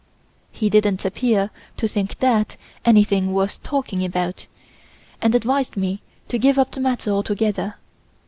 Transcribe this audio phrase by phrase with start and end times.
[0.51, 4.47] He didn't appear to think that anything worth talking about,
[5.21, 7.75] and advised me to give up the matter altogether.